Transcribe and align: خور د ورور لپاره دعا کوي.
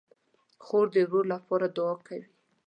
خور 0.63 0.85
د 0.95 0.97
ورور 1.09 1.25
لپاره 1.33 1.65
دعا 1.77 1.93
کوي. 2.07 2.23